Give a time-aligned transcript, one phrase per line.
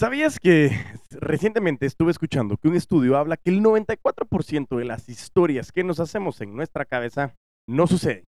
[0.00, 0.70] ¿Sabías que
[1.10, 5.98] recientemente estuve escuchando que un estudio habla que el 94% de las historias que nos
[5.98, 7.34] hacemos en nuestra cabeza
[7.68, 8.22] no suceden?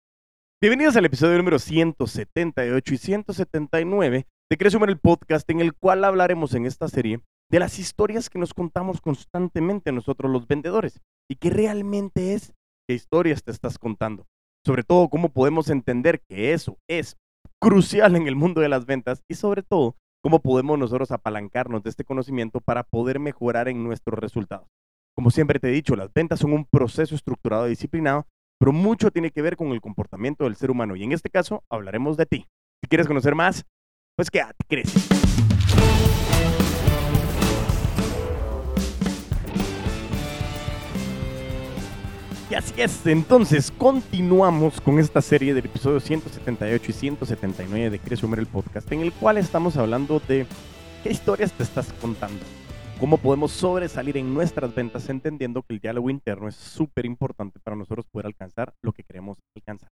[0.63, 6.55] Bienvenidos al episodio número 178 y 179 de Cresumer el podcast en el cual hablaremos
[6.55, 11.51] en esta serie de las historias que nos contamos constantemente nosotros los vendedores y que
[11.51, 12.54] realmente es
[12.88, 14.24] qué historias te estás contando.
[14.64, 17.16] Sobre todo cómo podemos entender que eso es
[17.60, 19.96] crucial en el mundo de las ventas y sobre todo
[20.27, 24.66] cómo podemos nosotros apalancarnos de este conocimiento para poder mejorar en nuestros resultados.
[25.15, 28.27] Como siempre te he dicho, las ventas son un proceso estructurado y disciplinado,
[28.59, 31.62] pero mucho tiene que ver con el comportamiento del ser humano y en este caso
[31.71, 32.49] hablaremos de ti.
[32.83, 33.66] Si quieres conocer más,
[34.16, 34.99] pues quédate, crece.
[42.56, 48.46] Así es, entonces continuamos con esta serie del episodio 178 y 179 de Crece el
[48.46, 50.46] Podcast, en el cual estamos hablando de
[51.02, 52.42] qué historias te estás contando,
[52.98, 57.76] cómo podemos sobresalir en nuestras ventas entendiendo que el diálogo interno es súper importante para
[57.76, 59.91] nosotros poder alcanzar lo que queremos alcanzar.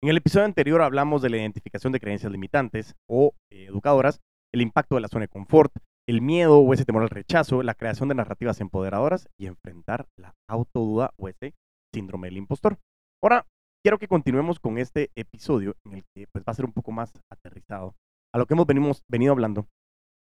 [0.00, 4.20] En el episodio anterior hablamos de la identificación de creencias limitantes o eh, educadoras,
[4.54, 5.72] el impacto de la zona de confort,
[6.08, 10.34] el miedo o ese temor al rechazo, la creación de narrativas empoderadoras y enfrentar la
[10.48, 11.54] autoduda o ese
[11.96, 12.78] síndrome del impostor.
[13.22, 13.46] Ahora,
[13.82, 16.92] quiero que continuemos con este episodio en el que pues, va a ser un poco
[16.92, 17.94] más aterrizado
[18.34, 18.66] a lo que hemos
[19.08, 19.66] venido hablando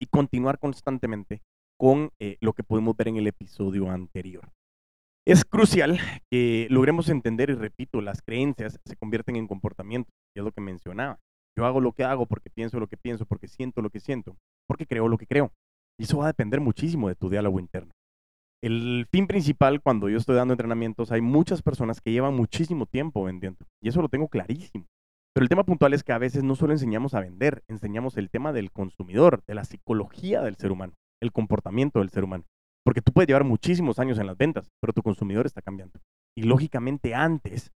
[0.01, 1.43] y continuar constantemente
[1.77, 4.49] con eh, lo que pudimos ver en el episodio anterior.
[5.27, 5.99] Es crucial
[6.31, 10.61] que logremos entender, y repito, las creencias se convierten en comportamiento, que es lo que
[10.61, 11.19] mencionaba.
[11.57, 14.37] Yo hago lo que hago porque pienso lo que pienso, porque siento lo que siento,
[14.69, 15.53] porque creo lo que creo.
[15.99, 17.93] Y eso va a depender muchísimo de tu diálogo interno.
[18.63, 23.23] El fin principal, cuando yo estoy dando entrenamientos, hay muchas personas que llevan muchísimo tiempo
[23.23, 23.65] vendiendo.
[23.83, 24.87] Y eso lo tengo clarísimo.
[25.35, 28.31] Pero el tema puntual es que a veces no solo enseñamos a vender, enseñamos el
[28.31, 32.45] tema del consumidor, de la psicología del ser humano, el comportamiento del ser humano.
[32.85, 36.01] Porque tú puedes llevar muchísimos años en las ventas, pero tu consumidor está cambiando.
[36.37, 37.71] Y lógicamente antes,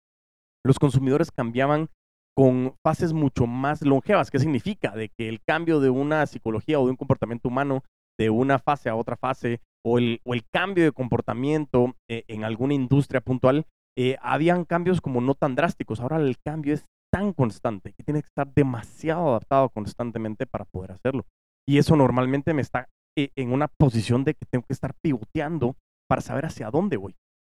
[0.66, 1.90] los consumidores cambiaban
[2.38, 4.32] con fases mucho más longevas.
[4.32, 4.92] ¿Qué significa?
[4.92, 7.84] De que el cambio de una psicología o de un comportamiento humano
[8.18, 12.44] de una fase a otra fase o el, o el cambio de comportamiento eh, en
[12.44, 13.66] alguna industria puntual,
[13.98, 16.00] eh, habían cambios como no tan drásticos.
[16.00, 20.92] Ahora el cambio es tan constante que tiene que estar demasiado adaptado constantemente para poder
[20.92, 21.26] hacerlo.
[21.68, 25.76] Y eso normalmente me está eh, en una posición de que tengo que estar pivoteando
[26.08, 27.16] para saber hacia dónde voy.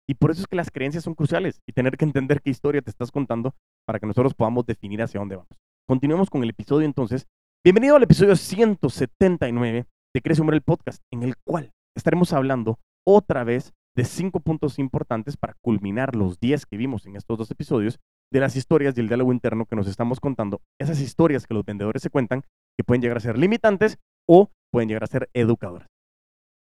[0.09, 2.81] Y por eso es que las creencias son cruciales y tener que entender qué historia
[2.81, 3.53] te estás contando
[3.85, 5.57] para que nosotros podamos definir hacia dónde vamos.
[5.87, 7.27] Continuemos con el episodio entonces.
[7.63, 13.43] Bienvenido al episodio 179 de Crece Hombre el Podcast, en el cual estaremos hablando otra
[13.43, 17.99] vez de cinco puntos importantes para culminar los 10 que vimos en estos dos episodios
[18.31, 21.65] de las historias y el diálogo interno que nos estamos contando, esas historias que los
[21.65, 22.43] vendedores se cuentan
[22.77, 25.89] que pueden llegar a ser limitantes o pueden llegar a ser educadoras.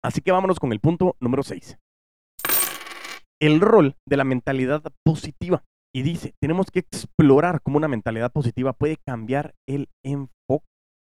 [0.02, 1.78] Así que vámonos con el punto número 6.
[3.40, 5.62] El rol de la mentalidad positiva.
[5.92, 10.66] Y dice, tenemos que explorar cómo una mentalidad positiva puede cambiar el enfoque.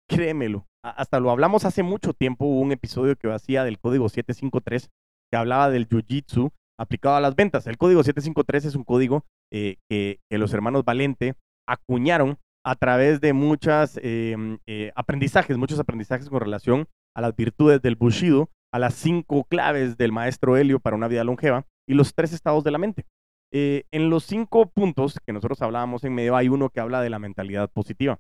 [0.10, 4.90] Créemelo, hasta lo hablamos hace mucho tiempo, hubo un episodio que hacía del código 753
[5.32, 7.68] que hablaba del jiu-jitsu aplicado a las ventas.
[7.68, 11.36] El código 753 es un código eh, que, los hermanos Valente
[11.68, 17.82] acuñaron a través de muchos em, eh, aprendizajes, muchos aprendizajes con relación a las virtudes
[17.82, 22.14] del Bushido, a las cinco claves del maestro Helio para una vida longeva y los
[22.14, 23.06] tres estados de la mente.
[23.54, 27.10] Eh, en los cinco puntos que nosotros hablábamos en medio hay uno que habla de
[27.10, 28.20] la mentalidad positiva.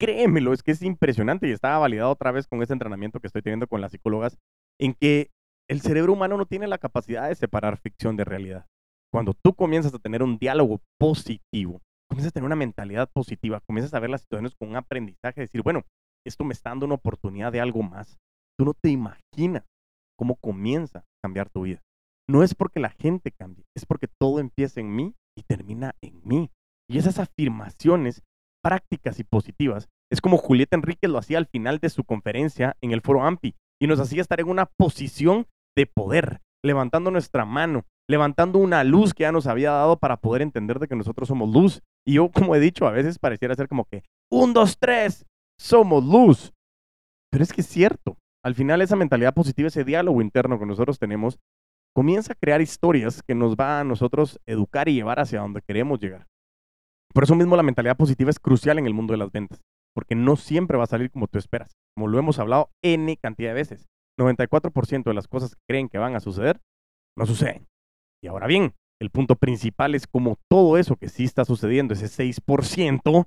[0.00, 3.42] Créemelo, es que es impresionante y estaba validado otra vez con ese entrenamiento que estoy
[3.42, 4.38] teniendo con las psicólogas,
[4.80, 5.30] en que
[5.68, 8.66] el cerebro humano no tiene la capacidad de separar ficción de realidad.
[9.12, 13.92] Cuando tú comienzas a tener un diálogo positivo, comienzas a tener una mentalidad positiva, comienzas
[13.92, 15.84] a ver las situaciones con un aprendizaje, decir, bueno,
[16.26, 18.18] esto me está dando una oportunidad de algo más.
[18.58, 19.64] Tú no te imaginas
[20.18, 21.82] cómo comienza a cambiar tu vida.
[22.28, 26.20] No es porque la gente cambie, es porque todo empieza en mí y termina en
[26.24, 26.50] mí.
[26.88, 28.22] Y esas afirmaciones
[28.62, 29.88] prácticas y positivas.
[30.10, 33.54] Es como Julieta Enrique lo hacía al final de su conferencia en el foro AMPI
[33.80, 35.46] y nos hacía estar en una posición
[35.76, 40.42] de poder, levantando nuestra mano, levantando una luz que ya nos había dado para poder
[40.42, 41.80] entender de que nosotros somos luz.
[42.06, 45.24] Y yo, como he dicho, a veces pareciera ser como que, un, dos, tres,
[45.58, 46.52] somos luz.
[47.30, 48.16] Pero es que es cierto.
[48.44, 51.38] Al final esa mentalidad positiva, ese diálogo interno que nosotros tenemos,
[51.94, 56.00] comienza a crear historias que nos va a nosotros educar y llevar hacia donde queremos
[56.00, 56.26] llegar.
[57.12, 59.60] Por eso mismo la mentalidad positiva es crucial en el mundo de las ventas,
[59.94, 61.76] porque no siempre va a salir como tú esperas.
[61.96, 63.88] Como lo hemos hablado N cantidad de veces.
[64.18, 66.60] 94% de las cosas que creen que van a suceder,
[67.16, 67.66] no suceden.
[68.22, 72.06] Y ahora bien, el punto principal es cómo todo eso que sí está sucediendo, ese
[72.06, 73.26] 6%,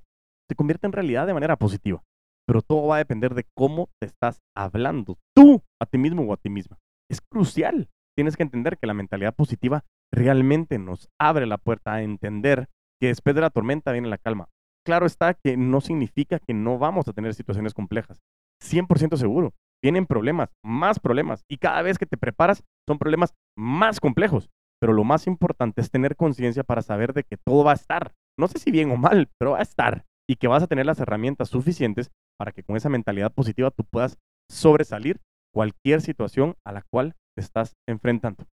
[0.49, 2.03] se convierte en realidad de manera positiva.
[2.45, 6.33] pero todo va a depender de cómo te estás hablando tú a ti mismo o
[6.33, 6.77] a ti misma.
[7.09, 7.89] Es crucial.
[8.17, 12.67] Tienes que entender que la mentalidad positiva realmente nos abre la puerta a entender
[12.99, 14.49] que después de la tormenta viene la calma.
[14.85, 18.21] Claro está que no significa que no vamos a tener situaciones complejas.
[18.63, 19.53] 100% seguro.
[19.81, 21.43] Vienen problemas, más problemas.
[21.49, 24.49] Y cada vez que te preparas son problemas más complejos.
[24.79, 28.13] Pero lo más importante es tener conciencia para saber de que todo va a estar.
[28.37, 30.05] No sé si bien o mal, pero va a estar.
[30.29, 33.85] Y que vas a tener las herramientas suficientes para que con esa mentalidad positiva tú
[33.85, 34.17] puedas
[34.49, 35.21] sobresalir
[35.53, 38.45] cualquier situación a la cual te estás enfrentando.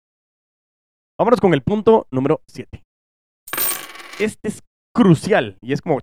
[1.19, 2.83] Vámonos con el punto número 7.
[4.21, 4.63] Este es
[4.95, 5.99] crucial y es como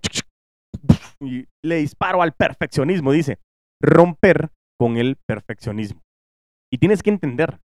[1.20, 3.38] y le disparo al perfeccionismo, dice,
[3.80, 6.02] romper con el perfeccionismo.
[6.72, 7.60] Y tienes que entender,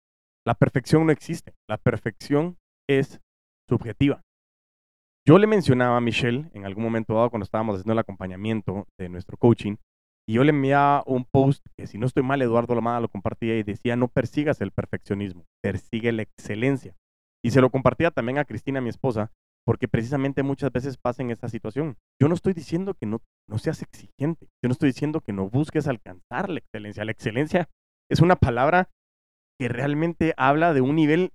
[0.45, 2.57] la perfección no existe, la perfección
[2.89, 3.19] es
[3.69, 4.21] subjetiva.
[5.27, 9.09] Yo le mencionaba a Michelle en algún momento dado cuando estábamos haciendo el acompañamiento de
[9.09, 9.77] nuestro coaching,
[10.27, 13.57] y yo le enviaba un post que si no estoy mal, Eduardo Lamada lo compartía
[13.57, 16.95] y decía, no persigas el perfeccionismo, persigue la excelencia.
[17.43, 19.31] Y se lo compartía también a Cristina, mi esposa,
[19.65, 21.97] porque precisamente muchas veces pasa en esta situación.
[22.21, 25.49] Yo no estoy diciendo que no, no seas exigente, yo no estoy diciendo que no
[25.49, 27.05] busques alcanzar la excelencia.
[27.05, 27.69] La excelencia
[28.11, 28.89] es una palabra
[29.59, 31.31] que realmente habla de un nivel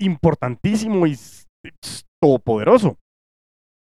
[0.00, 1.16] importantísimo y
[2.22, 2.98] todopoderoso.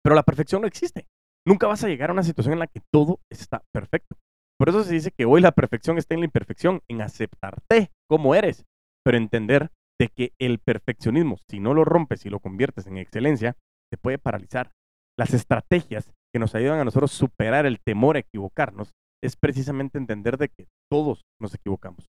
[0.04, 1.08] Pero la perfección no existe.
[1.46, 4.16] Nunca vas a llegar a una situación en la que todo está perfecto.
[4.58, 8.36] Por eso se dice que hoy la perfección está en la imperfección, en aceptarte como
[8.36, 8.66] eres,
[9.04, 9.72] pero entender
[10.04, 13.56] de que el perfeccionismo, si no lo rompes y lo conviertes en excelencia,
[13.90, 14.72] te puede paralizar.
[15.18, 18.92] Las estrategias que nos ayudan a nosotros superar el temor a equivocarnos
[19.24, 22.08] es precisamente entender de que todos nos equivocamos.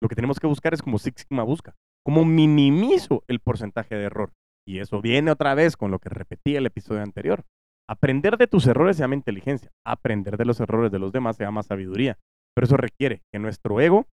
[0.00, 1.74] Lo que tenemos que buscar es como Six Sigma busca,
[2.06, 4.30] cómo minimizo el porcentaje de error.
[4.64, 7.44] Y eso viene otra vez con lo que repetí el episodio anterior.
[7.90, 11.42] Aprender de tus errores se llama inteligencia, aprender de los errores de los demás se
[11.42, 12.18] llama sabiduría.
[12.54, 14.06] Pero eso requiere que nuestro ego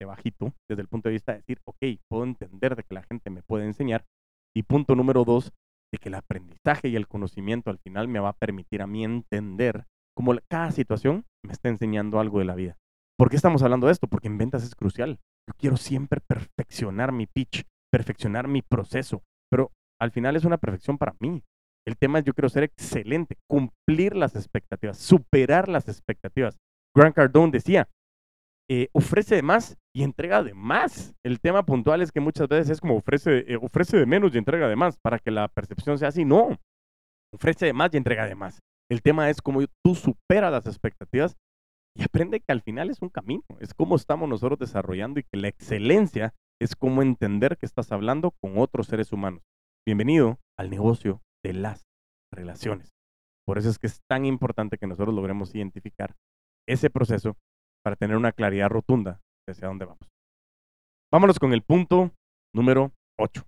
[0.00, 1.78] de bajito, desde el punto de vista de decir, ok,
[2.08, 4.04] puedo entender de que la gente me puede enseñar.
[4.54, 5.52] Y punto número dos,
[5.92, 9.04] de que el aprendizaje y el conocimiento al final me va a permitir a mí
[9.04, 12.76] entender cómo cada situación me está enseñando algo de la vida.
[13.18, 14.08] ¿Por qué estamos hablando de esto?
[14.08, 15.18] Porque en ventas es crucial.
[15.48, 20.98] Yo quiero siempre perfeccionar mi pitch, perfeccionar mi proceso, pero al final es una perfección
[20.98, 21.42] para mí.
[21.86, 26.58] El tema es yo quiero ser excelente, cumplir las expectativas, superar las expectativas.
[26.94, 27.88] Grant Cardone decía,
[28.68, 31.14] eh, ofrece de más y entrega de más.
[31.24, 34.38] El tema puntual es que muchas veces es como ofrece, eh, ofrece de menos y
[34.38, 36.26] entrega de más para que la percepción sea así.
[36.26, 36.50] No,
[37.34, 38.58] ofrece de más y entrega de más.
[38.90, 41.38] El tema es cómo tú superas las expectativas
[41.96, 45.38] y aprende que al final es un camino, es cómo estamos nosotros desarrollando y que
[45.38, 49.44] la excelencia es cómo entender que estás hablando con otros seres humanos.
[49.86, 51.86] Bienvenido al negocio de las
[52.30, 52.90] relaciones.
[53.46, 56.16] Por eso es que es tan importante que nosotros logremos identificar
[56.68, 57.38] ese proceso
[57.82, 59.22] para tener una claridad rotunda
[59.52, 60.08] hacia dónde vamos.
[61.12, 62.12] Vámonos con el punto
[62.54, 63.44] número 8.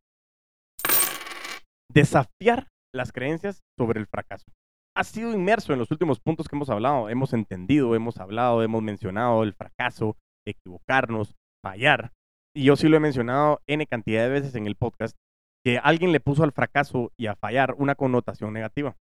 [1.93, 4.47] Desafiar las creencias sobre el fracaso.
[4.97, 7.09] Ha sido inmerso en los últimos puntos que hemos hablado.
[7.09, 10.17] Hemos entendido, hemos hablado, hemos mencionado el fracaso,
[10.47, 11.35] equivocarnos,
[11.65, 12.13] fallar.
[12.55, 15.17] Y yo sí lo he mencionado N cantidad de veces en el podcast,
[15.65, 18.97] que alguien le puso al fracaso y a fallar una connotación negativa.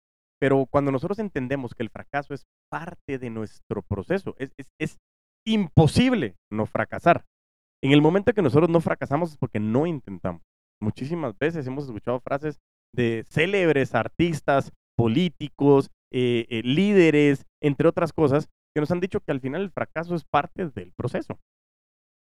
[0.40, 4.98] Pero cuando nosotros entendemos que el fracaso es parte de nuestro proceso, es, es, es
[5.46, 7.24] imposible no fracasar.
[7.82, 10.42] En el momento que nosotros no fracasamos es porque no intentamos.
[10.80, 12.60] Muchísimas veces hemos escuchado frases
[12.94, 19.32] de célebres artistas, políticos, eh, eh, líderes, entre otras cosas, que nos han dicho que
[19.32, 21.38] al final el fracaso es parte del proceso.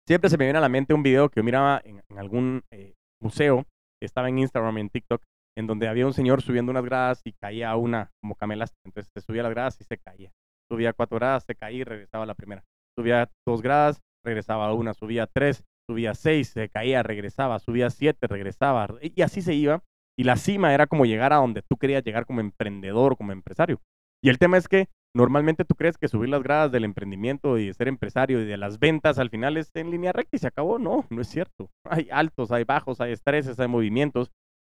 [0.07, 2.95] Siempre se me viene a la mente un video que yo miraba en, algún eh,
[3.21, 3.67] museo,
[4.03, 5.23] estaba en Instagram, en TikTok,
[5.57, 9.21] en donde había un señor subiendo unas gradas y caía una como camelas, entonces se
[9.23, 10.31] subía las gradas y se caía.
[10.71, 12.65] Subía cuatro gradas, se caía y regresaba a la primera
[12.99, 18.27] subía dos gradas, regresaba a una, subía tres, subía seis, se caía, regresaba, subía siete,
[18.27, 19.85] regresaba, y así se iba.
[20.19, 23.81] Y la cima era como llegar a donde tú querías llegar como emprendedor como empresario.
[24.21, 27.67] Y el tema es que normalmente tú crees que subir las gradas del emprendimiento y
[27.67, 30.49] de ser empresario y de las ventas al final es en línea recta y se
[30.49, 30.81] acabó.
[30.81, 31.71] No, no es cierto.
[31.85, 34.33] Hay altos, hay bajos, hay estreses, hay movimientos,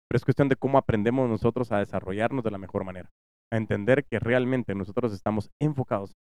[0.09, 3.09] pero es cuestión de cómo aprendemos nosotros a desarrollarnos de la mejor manera,
[3.49, 6.17] a entender que realmente nosotros estamos enfocados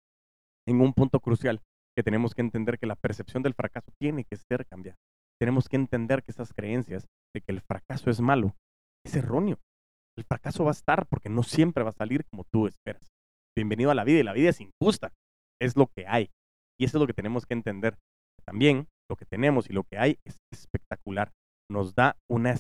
[0.67, 1.61] en un punto crucial
[1.97, 4.97] que tenemos que entender que la percepción del fracaso tiene que ser cambiada.
[5.41, 8.55] Tenemos que entender que esas creencias de que el fracaso es malo
[9.05, 9.59] es erróneo.
[10.17, 13.11] El fracaso va a estar porque no siempre va a salir como tú esperas.
[13.57, 15.13] Bienvenido a la vida y la vida es injusta.
[15.61, 16.31] Es lo que hay.
[16.79, 17.99] Y eso es lo que tenemos que entender.
[18.45, 21.33] También lo que tenemos y lo que hay es espectacular.
[21.71, 22.55] Nos da una,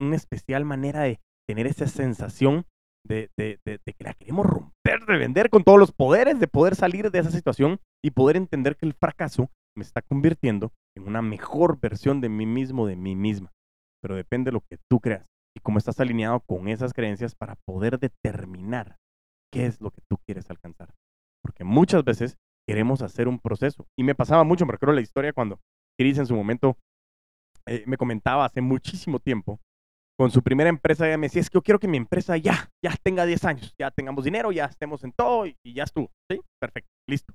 [0.00, 2.66] una especial manera de tener esa sensación
[3.06, 6.74] de, de, de, que la queremos romper, de vender con todos los poderes, de poder
[6.74, 11.22] salir de esa situación y poder entender que el fracaso me está convirtiendo en una
[11.22, 13.52] mejor versión de mí mismo, de mí misma.
[14.02, 17.56] Pero depende de lo que tú creas y cómo estás alineado con esas creencias para
[17.66, 18.96] poder determinar
[19.52, 20.94] qué es lo que tú quieres alcanzar.
[21.42, 23.86] Porque muchas veces queremos hacer un proceso.
[23.98, 25.60] Y me pasaba mucho, me recuerdo la historia cuando
[25.98, 26.76] Chris en su momento
[27.66, 29.60] eh, me comentaba hace muchísimo tiempo,
[30.18, 32.70] con su primera empresa, ella me decía, es que yo quiero que mi empresa ya,
[32.84, 36.10] ya tenga 10 años, ya tengamos dinero, ya estemos en todo y, ya estuvo.
[36.30, 36.40] ¿Sí?
[36.60, 37.34] Perfecto, listo.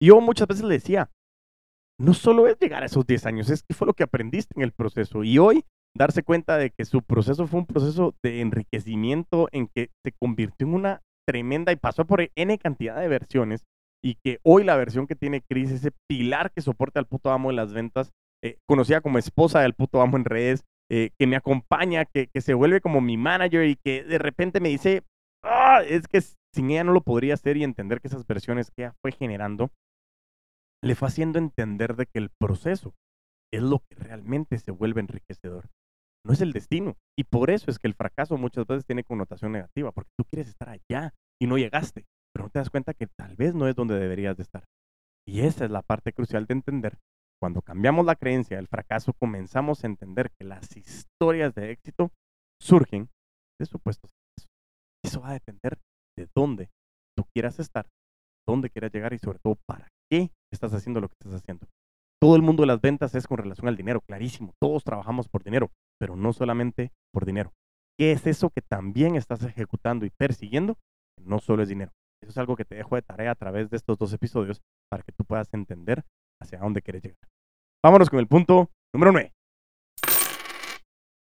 [0.00, 1.10] Y yo muchas veces le decía,
[1.98, 4.62] no solo es llegar a esos 10 años, es que fue lo que aprendiste en
[4.62, 5.24] el proceso.
[5.24, 5.64] Y hoy
[5.96, 10.66] darse cuenta de que su proceso fue un proceso de enriquecimiento en que se convirtió
[10.66, 13.64] en una tremenda y pasó por N cantidad de versiones
[14.02, 17.50] y que hoy la versión que tiene Chris, ese pilar que soporta al puto amo
[17.50, 18.10] en las ventas,
[18.42, 22.40] eh, conocida como esposa del puto amo en redes, eh, que me acompaña, que, que,
[22.40, 25.02] se vuelve como mi manager y que de repente me dice,
[25.44, 28.82] ah, es que sin ella no lo podría hacer y entender que esas versiones que
[28.82, 29.70] ella fue generando,
[30.82, 32.94] le fue haciendo entender de que el proceso
[33.52, 35.68] es lo que realmente se vuelve enriquecedor.
[36.26, 36.96] No es el destino.
[37.18, 40.48] Y por eso es que el fracaso muchas veces tiene connotación negativa, porque tú quieres
[40.48, 42.04] estar allá y no llegaste,
[42.34, 44.64] pero no te das cuenta que tal vez no es donde deberías de estar.
[45.26, 46.98] Y esa es la parte crucial de entender.
[47.40, 52.10] Cuando cambiamos la creencia del fracaso, comenzamos a entender que las historias de éxito
[52.60, 53.08] surgen
[53.58, 54.50] de supuestos fracasos.
[55.02, 55.78] Eso va a depender
[56.18, 56.68] de dónde
[57.16, 57.86] tú quieras estar,
[58.46, 61.66] dónde quieras llegar y sobre todo para qué estás haciendo lo que estás haciendo.
[62.20, 64.52] Todo el mundo de las ventas es con relación al dinero, clarísimo.
[64.60, 67.54] Todos trabajamos por dinero, pero no solamente por dinero.
[67.98, 70.76] ¿Qué es eso que también estás ejecutando y persiguiendo?
[71.18, 71.92] No solo es dinero.
[72.22, 75.02] Eso es algo que te dejo de tarea a través de estos dos episodios para
[75.02, 76.04] que tú puedas entender
[76.40, 77.18] hacia dónde quieres llegar.
[77.84, 79.32] Vámonos con el punto número 9.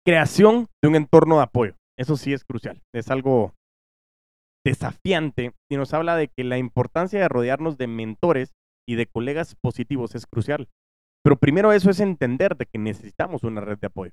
[0.07, 1.75] Creación de un entorno de apoyo.
[1.99, 2.81] Eso sí es crucial.
[2.95, 3.55] Es algo
[4.65, 8.53] desafiante y nos habla de que la importancia de rodearnos de mentores
[8.89, 10.69] y de colegas positivos es crucial.
[11.23, 14.13] Pero primero eso es entender de que necesitamos una red de apoyo.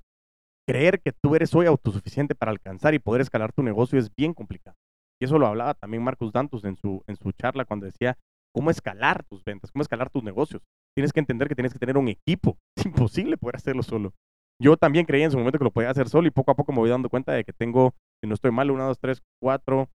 [0.68, 4.34] Creer que tú eres hoy autosuficiente para alcanzar y poder escalar tu negocio es bien
[4.34, 4.76] complicado.
[5.22, 8.18] Y eso lo hablaba también Marcus Dantus en su, en su charla cuando decía
[8.54, 10.64] cómo escalar tus ventas, cómo escalar tus negocios.
[10.96, 12.58] Tienes que entender que tienes que tener un equipo.
[12.78, 14.14] Es imposible poder hacerlo solo.
[14.62, 16.72] Yo también creía en su momento que lo podía hacer solo y poco a poco
[16.72, 19.90] me voy dando cuenta de que tengo, si no estoy mal, una, dos, tres, cuatro,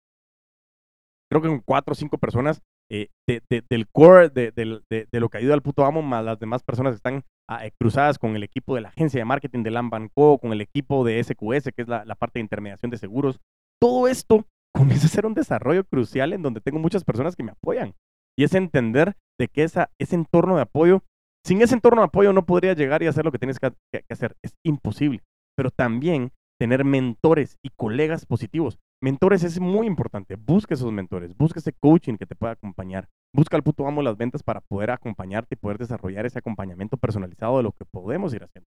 [1.30, 5.30] creo que con cuatro o cinco personas eh, de, de, del core de, de, lo
[5.30, 8.36] que ayuda al puto amo, más las demás personas que están ah, eh, cruzadas con
[8.36, 11.84] el equipo de la agencia de marketing de Lambanco, con el equipo de SQS, que
[11.84, 13.40] es la, la, parte de intermediación de seguros.
[13.80, 17.52] Todo esto comienza a ser un desarrollo crucial en donde tengo muchas personas que me
[17.52, 17.94] apoyan.
[18.38, 21.04] Y es entender de que esa, ese entorno de apoyo,
[21.46, 23.72] sin ese entorno de apoyo no podría llegar y hacer lo que tienes que
[24.10, 24.36] hacer.
[24.44, 25.22] Es imposible.
[25.56, 28.78] Pero también tener mentores y colegas positivos.
[29.02, 30.36] Mentores es muy importante.
[30.36, 33.08] Busca esos mentores, busca ese coaching que te pueda acompañar.
[33.34, 37.58] Busca al puto amo las ventas para poder acompañarte y poder desarrollar ese acompañamiento personalizado
[37.58, 38.68] de lo que podemos ir haciendo.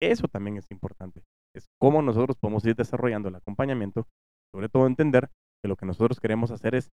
[0.00, 1.22] Eso también es importante.
[1.54, 4.06] Es cómo nosotros podemos ir desarrollando el acompañamiento,
[4.54, 5.28] sobre todo entender
[5.62, 6.90] que lo que nosotros queremos hacer es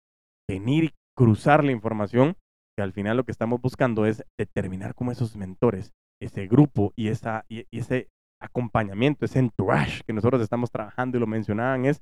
[0.49, 2.35] venir y cruzar la información,
[2.75, 7.07] que al final lo que estamos buscando es determinar cómo esos mentores, ese grupo y,
[7.07, 8.09] esa, y, ese
[8.41, 12.01] acompañamiento, ese entourage que nosotros estamos trabajando y lo mencionaban es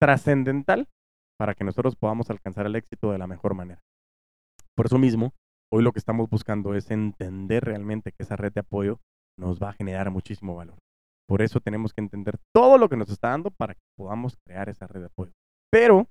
[0.00, 0.88] trascendental
[1.38, 3.80] para que nosotros podamos alcanzar el éxito de la mejor manera.
[4.74, 5.34] Por eso mismo,
[5.72, 9.00] hoy lo que estamos buscando es entender realmente que esa red de apoyo
[9.38, 10.78] nos va a generar muchísimo valor.
[11.28, 14.68] Por eso tenemos que entender todo lo que nos está dando para que podamos crear
[14.68, 15.32] esa red de apoyo.
[15.70, 16.08] Pero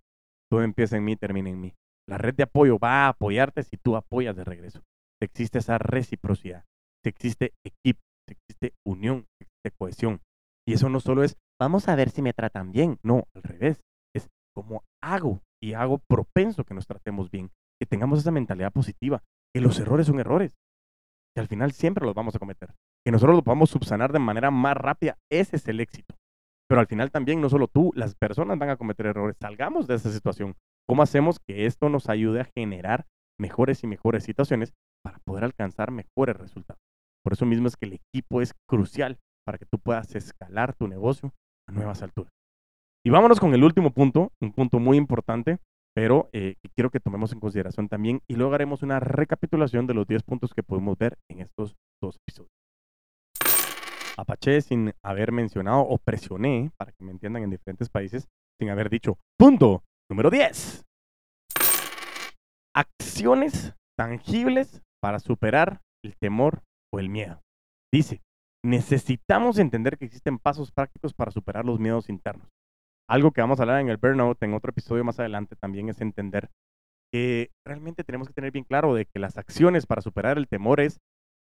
[0.50, 1.74] todo empieza en mí, termina en mí.
[2.08, 4.82] La red de apoyo va a apoyarte si tú apoyas de regreso.
[5.22, 6.64] Existe esa reciprocidad,
[7.04, 10.22] existe equipo, existe unión, existe cohesión.
[10.68, 13.00] Y eso no solo es vamos a ver si me tratan bien.
[13.04, 13.82] No, al revés.
[14.16, 19.24] Es como hago y hago propenso que nos tratemos bien, que tengamos esa mentalidad positiva,
[19.54, 20.56] que los errores son errores,
[21.36, 22.74] que al final siempre los vamos a cometer,
[23.06, 25.18] que nosotros lo podamos subsanar de manera más rápida.
[25.32, 26.16] Ese es el éxito.
[26.70, 29.38] Pero al final también no solo tú, las personas van a cometer errores.
[29.40, 30.56] Salgamos de esa situación.
[30.90, 33.08] ¿Cómo hacemos que esto nos ayude a generar
[33.40, 36.82] mejores y mejores situaciones para poder alcanzar mejores resultados?
[37.24, 40.88] Por eso mismo es que el equipo es crucial para que tú puedas escalar tu
[40.88, 41.34] negocio
[41.68, 42.32] a nuevas alturas.
[43.06, 45.60] Y vámonos con el último punto, un punto muy importante,
[45.94, 49.94] pero eh, que quiero que tomemos en consideración también y luego haremos una recapitulación de
[49.94, 52.52] los 10 puntos que podemos ver en estos dos episodios.
[54.18, 58.28] Apache sin haber mencionado o presioné, para que me entiendan en diferentes países,
[58.60, 60.86] sin haber dicho punto número 10.
[62.76, 67.42] Acciones tangibles para superar el temor o el miedo.
[67.94, 68.22] Dice,
[68.64, 72.48] necesitamos entender que existen pasos prácticos para superar los miedos internos.
[73.10, 76.02] algo que vamos a hablar en el burnout en otro episodio más adelante también es
[76.02, 76.50] entender
[77.14, 80.82] que realmente tenemos que tener bien claro de que las acciones para superar el temor
[80.82, 81.00] es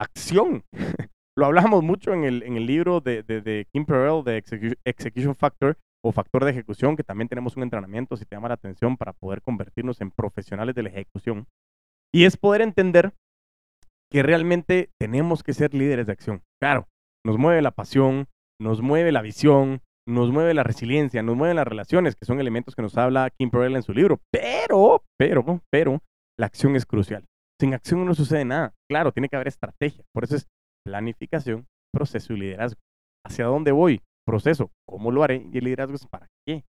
[0.01, 0.65] acción.
[1.37, 4.43] Lo hablamos mucho en el, libro de, de, Kim Perel de
[4.85, 8.55] Execution Factor o Factor de Ejecución, que también tenemos un entrenamiento, si te llama la
[8.55, 11.47] atención, para poder convertirnos en profesionales de la ejecución.
[12.13, 13.15] Y es poder entender
[14.13, 16.43] que realmente tenemos que ser líderes de acción.
[16.61, 16.87] Claro,
[17.25, 18.27] nos mueve la pasión,
[18.61, 22.75] nos mueve la visión, nos mueve la resiliencia, nos mueven las relaciones, que son elementos
[22.75, 24.21] que nos habla Kim Perel en su libro.
[24.31, 26.03] Pero, pero, pero,
[26.39, 27.25] la acción es crucial.
[27.59, 28.75] Sin acción no sucede nada.
[28.91, 30.05] Claro, tiene que haber estrategia.
[30.13, 30.47] Por eso es
[30.85, 32.81] planificación, proceso y liderazgo.
[33.27, 34.03] ¿Hacia dónde voy?
[34.26, 34.71] Proceso.
[34.88, 35.47] ¿Cómo lo haré?
[35.52, 36.64] Y el liderazgo es para qué.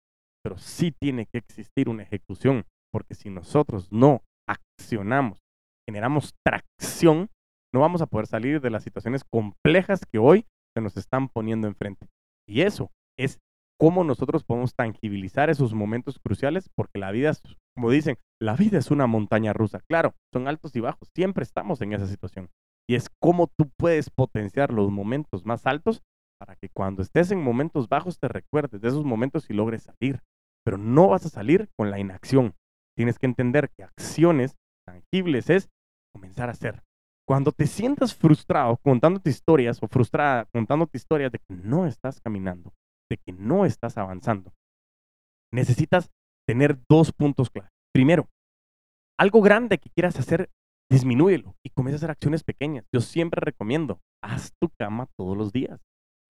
[0.43, 5.39] Pero sí tiene que existir una ejecución, porque si nosotros no accionamos,
[5.87, 7.29] generamos tracción,
[7.75, 11.69] no vamos a poder salir de las situaciones complejas que hoy se nos están poniendo
[11.69, 12.07] enfrente.
[12.49, 13.39] Y eso es
[13.79, 17.43] cómo nosotros podemos tangibilizar esos momentos cruciales, porque la vida, es,
[17.75, 19.81] como dicen, la vida es una montaña rusa.
[19.89, 22.49] Claro, son altos y bajos, siempre estamos en esa situación.
[22.89, 26.03] Y es cómo tú puedes potenciar los momentos más altos
[26.41, 30.23] para que cuando estés en momentos bajos te recuerdes de esos momentos y logres salir.
[30.65, 32.55] Pero no vas a salir con la inacción.
[32.97, 34.57] Tienes que entender que acciones
[34.87, 35.69] tangibles es
[36.15, 36.83] comenzar a hacer.
[37.29, 42.73] Cuando te sientas frustrado contándote historias o frustrada contándote historias de que no estás caminando,
[43.11, 44.53] de que no estás avanzando,
[45.53, 46.11] necesitas
[46.49, 47.71] tener dos puntos claros.
[47.95, 48.29] Primero,
[49.19, 50.51] algo grande que quieras hacer,
[50.91, 52.87] disminúyelo y comienza a hacer acciones pequeñas.
[52.93, 55.81] Yo siempre recomiendo, haz tu cama todos los días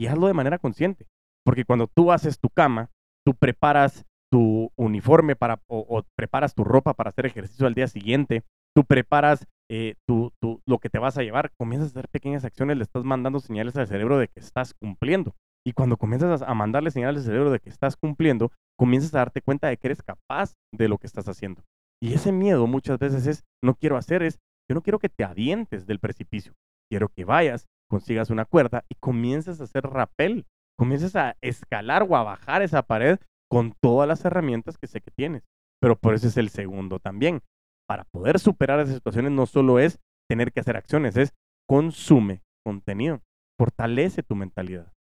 [0.00, 1.07] y hazlo de manera consciente.
[1.45, 2.90] Porque cuando tú haces tu cama,
[3.25, 8.45] tú preparas tu uniforme para, o, preparas tu ropa para hacer ejercicio al día siguiente,
[8.75, 10.33] tú preparas eh, tu,
[10.66, 13.76] lo que te vas a llevar, comienzas a hacer pequeñas acciones, le estás mandando señales
[13.76, 15.35] al cerebro de que estás cumpliendo.
[15.66, 19.42] Y cuando comienzas a mandarle señales al cerebro de que estás cumpliendo, comienzas a darte
[19.42, 21.62] cuenta de que eres capaz de lo que estás haciendo.
[22.02, 24.38] Y ese miedo muchas veces es, no quiero hacer, es,
[24.71, 26.54] yo no quiero que te avientes del precipicio.
[26.90, 30.47] Quiero que vayas, consigas una cuerda y comiences a hacer rappel.
[30.78, 33.19] Comiences a escalar o a bajar esa pared
[33.50, 35.43] con todas las herramientas que sé que tienes.
[35.80, 37.43] Pero por eso es el segundo también.
[37.86, 41.34] Para poder superar esas situaciones no solo es tener que hacer acciones, es
[41.69, 43.21] consume contenido.
[43.58, 44.93] Fortalece tu mentalidad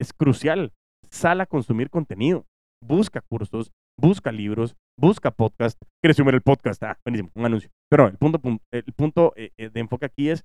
[0.00, 0.72] es crucial.
[1.10, 2.46] Sal a consumir contenido.
[2.84, 5.80] Busca cursos, busca libros, busca podcast.
[6.02, 6.82] ¿Quieres sumar el podcast?
[6.82, 7.70] Ah, buenísimo, un anuncio.
[7.90, 8.40] Pero el punto,
[8.72, 10.44] el punto eh, eh, de enfoque aquí es,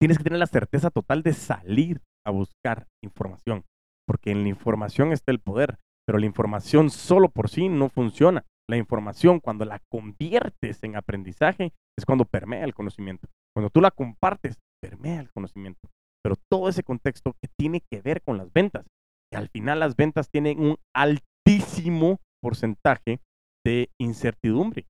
[0.00, 3.64] tienes que tener la certeza total de salir a buscar información.
[4.06, 8.44] Porque en la información está el poder, pero la información solo por sí no funciona.
[8.68, 13.28] La información, cuando la conviertes en aprendizaje, es cuando permea el conocimiento.
[13.54, 15.88] Cuando tú la compartes, permea el conocimiento
[16.26, 18.84] pero todo ese contexto que tiene que ver con las ventas.
[19.32, 23.20] Y al final las ventas tienen un altísimo porcentaje
[23.64, 24.88] de incertidumbre.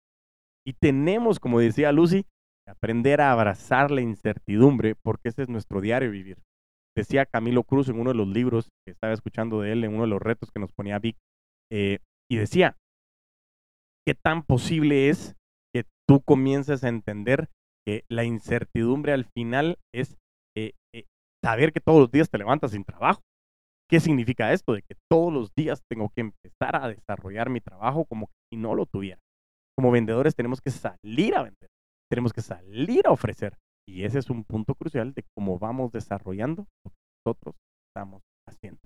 [0.67, 2.31] Y tenemos, como decía Lucy, que
[2.69, 6.39] aprender a abrazar la incertidumbre porque ese es nuestro diario vivir.
[6.97, 10.03] Decía Camilo Cruz en uno de los libros que estaba escuchando de él, en uno
[10.03, 11.17] de los retos que nos ponía Vic,
[11.71, 11.99] eh,
[12.31, 12.77] y decía,
[14.07, 15.37] ¿qué tan posible es
[15.75, 17.49] que tú comiences a entender
[17.87, 20.17] que la incertidumbre al final es
[20.57, 21.05] eh, eh,
[21.45, 23.21] saber que todos los días te levantas sin trabajo.
[23.89, 24.73] ¿Qué significa esto?
[24.73, 28.75] De que todos los días tengo que empezar a desarrollar mi trabajo como si no
[28.75, 29.21] lo tuviera.
[29.79, 31.69] Como vendedores tenemos que salir a vender,
[32.11, 33.57] tenemos que salir a ofrecer.
[33.89, 37.55] Y ese es un punto crucial de cómo vamos desarrollando lo que nosotros
[37.89, 38.81] estamos haciendo.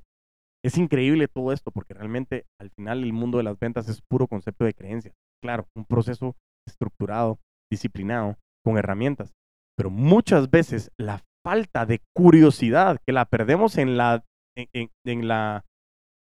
[0.63, 4.27] Es increíble todo esto porque realmente al final el mundo de las ventas es puro
[4.27, 5.13] concepto de creencia.
[5.43, 6.37] Claro, un proceso
[6.69, 7.39] estructurado,
[7.71, 9.33] disciplinado, con herramientas.
[9.77, 14.23] Pero muchas veces la falta de curiosidad que la perdemos en la,
[14.55, 15.65] en, la,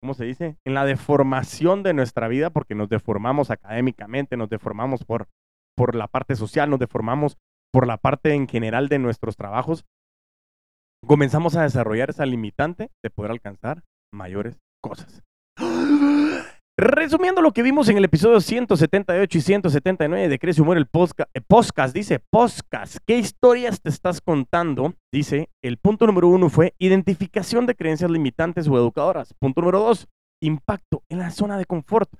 [0.01, 0.57] ¿cómo se dice?
[0.65, 5.27] En la deformación de nuestra vida porque nos deformamos académicamente, nos deformamos por,
[5.77, 7.37] por la parte social, nos deformamos
[7.71, 9.85] por la parte en general de nuestros trabajos.
[11.05, 15.23] Comenzamos a desarrollar esa limitante de poder alcanzar mayores cosas.
[16.79, 21.29] Resumiendo lo que vimos en el episodio 178 y 179 de Crece Humor, el podcast,
[21.33, 24.93] eh, podcast, dice, podcast, ¿qué historias te estás contando?
[25.11, 29.33] Dice, el punto número uno fue identificación de creencias limitantes o educadoras.
[29.39, 30.07] Punto número dos,
[30.39, 32.11] impacto en la zona de confort.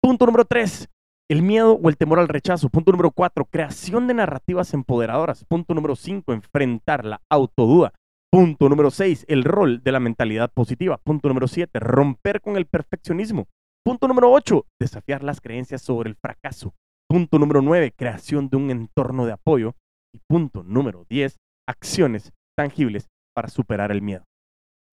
[0.00, 0.88] Punto número tres,
[1.30, 2.68] el miedo o el temor al rechazo.
[2.68, 5.44] Punto número cuatro, creación de narrativas empoderadoras.
[5.44, 7.92] Punto número cinco, enfrentar la autoduda.
[8.30, 10.98] Punto número seis, el rol de la mentalidad positiva.
[10.98, 13.46] Punto número siete, romper con el perfeccionismo.
[13.84, 16.74] Punto número 8, desafiar las creencias sobre el fracaso.
[17.06, 19.74] Punto número 9, creación de un entorno de apoyo.
[20.14, 21.36] Y punto número 10,
[21.68, 24.24] acciones tangibles para superar el miedo.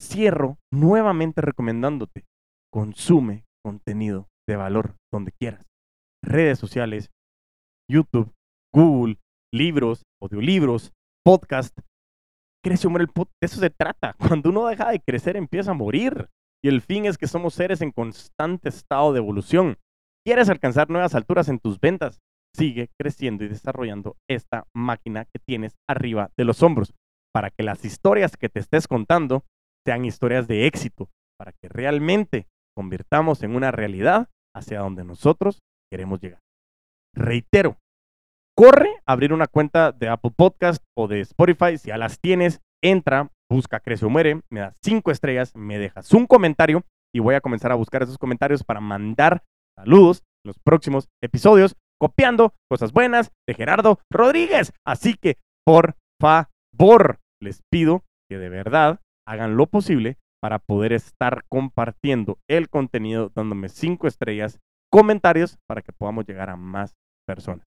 [0.02, 2.26] Cierro nuevamente recomendándote,
[2.70, 5.71] consume contenido de valor donde quieras.
[6.24, 7.10] Redes sociales,
[7.90, 8.32] YouTube,
[8.74, 9.18] Google,
[9.54, 10.92] libros, audiolibros,
[11.26, 11.78] podcast.
[12.64, 13.36] Crece o muere el podcast.
[13.42, 14.14] De eso se trata.
[14.20, 16.30] Cuando uno deja de crecer, empieza a morir.
[16.64, 19.78] Y el fin es que somos seres en constante estado de evolución.
[20.26, 22.20] ¿Quieres alcanzar nuevas alturas en tus ventas?
[22.56, 26.94] Sigue creciendo y desarrollando esta máquina que tienes arriba de los hombros
[27.34, 29.44] para que las historias que te estés contando
[29.86, 35.60] sean historias de éxito, para que realmente convirtamos en una realidad hacia donde nosotros
[35.92, 36.40] queremos llegar.
[37.16, 37.78] Reitero,
[38.58, 41.78] corre a abrir una cuenta de Apple Podcast o de Spotify.
[41.78, 46.14] Si ya las tienes, entra, busca Crece o Muere, me das cinco estrellas, me dejas
[46.14, 49.44] un comentario y voy a comenzar a buscar esos comentarios para mandar
[49.78, 54.72] saludos en los próximos episodios, copiando cosas buenas de Gerardo Rodríguez.
[54.86, 61.44] Así que, por favor, les pido que de verdad hagan lo posible para poder estar
[61.50, 64.60] compartiendo el contenido, dándome cinco estrellas,
[64.92, 66.94] comentarios para que podamos llegar a más
[67.28, 67.66] personas.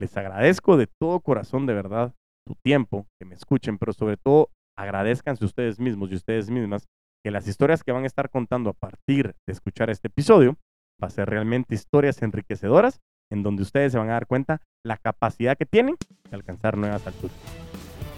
[0.00, 2.14] Les agradezco de todo corazón, de verdad,
[2.46, 6.86] su tiempo, que me escuchen, pero sobre todo agradezcanse ustedes mismos y ustedes mismas
[7.24, 10.56] que las historias que van a estar contando a partir de escuchar este episodio
[11.02, 13.00] va a ser realmente historias enriquecedoras
[13.32, 15.96] en donde ustedes se van a dar cuenta la capacidad que tienen
[16.28, 17.36] de alcanzar nuevas alturas.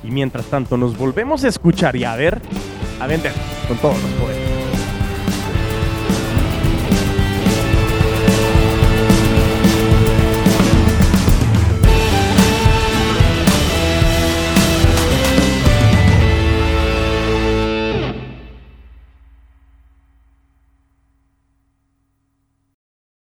[0.03, 2.41] Y mientras tanto nos volvemos a escuchar y a ver,
[3.01, 3.33] a vender
[3.69, 4.46] con todos los poderes.